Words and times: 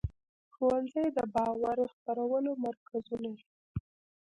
ښوونځي 0.53 1.05
د 1.17 1.19
باور 1.33 1.77
خپرولو 1.93 2.51
مرکزونه 2.65 3.29
دي. 3.37 3.45